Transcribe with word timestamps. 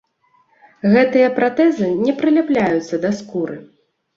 Гэтыя 0.95 1.27
пратэзы 1.37 1.91
не 2.07 2.17
прыляпляюцца 2.23 2.95
да 3.05 3.13
скуры. 3.19 3.63